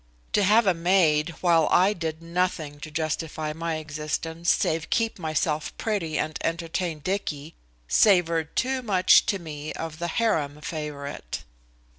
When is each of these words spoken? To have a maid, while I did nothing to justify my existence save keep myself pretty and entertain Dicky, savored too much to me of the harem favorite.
To 0.33 0.41
have 0.43 0.65
a 0.65 0.73
maid, 0.73 1.29
while 1.41 1.67
I 1.69 1.93
did 1.93 2.23
nothing 2.23 2.79
to 2.79 2.89
justify 2.89 3.53
my 3.53 3.75
existence 3.75 4.49
save 4.49 4.89
keep 4.89 5.19
myself 5.19 5.77
pretty 5.77 6.17
and 6.17 6.39
entertain 6.43 7.01
Dicky, 7.01 7.53
savored 7.87 8.55
too 8.55 8.81
much 8.81 9.27
to 9.27 9.37
me 9.37 9.71
of 9.73 9.99
the 9.99 10.07
harem 10.07 10.59
favorite. 10.61 11.43